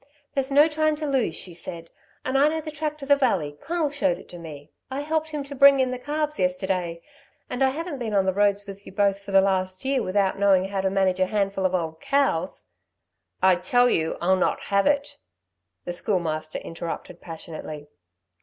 "There's 0.33 0.49
no 0.49 0.67
time 0.67 0.95
to 0.95 1.05
lose," 1.05 1.35
she 1.35 1.53
said, 1.53 1.91
"and 2.25 2.35
I 2.35 2.47
know 2.47 2.59
the 2.59 2.71
track 2.71 2.97
to 2.97 3.05
the 3.05 3.15
Valley. 3.15 3.55
Conal 3.61 3.91
showed 3.91 4.17
it 4.17 4.27
to 4.29 4.39
me 4.39 4.71
I 4.89 5.01
helped 5.01 5.27
him 5.29 5.43
to 5.43 5.53
bring 5.53 5.79
in 5.79 5.91
the 5.91 5.99
calves 5.99 6.39
yesterday, 6.39 7.03
and 7.51 7.63
I 7.63 7.69
haven't 7.69 7.99
been 7.99 8.15
on 8.15 8.25
the 8.25 8.33
roads 8.33 8.65
with 8.65 8.87
you 8.87 8.93
both 8.93 9.19
for 9.19 9.29
the 9.31 9.41
last 9.41 9.85
year 9.85 10.01
without 10.01 10.39
knowing 10.39 10.65
how 10.65 10.81
to 10.81 10.89
manage 10.89 11.19
a 11.19 11.27
handful 11.27 11.67
of 11.67 11.75
old 11.75 11.99
cows." 12.01 12.69
"I 13.43 13.57
tell 13.57 13.91
you, 13.91 14.17
I'll 14.19 14.37
not 14.37 14.59
have 14.73 14.87
it," 14.87 15.17
the 15.85 15.93
Schoolmaster 15.93 16.57
interrupted 16.57 17.21
passionately. 17.21 17.87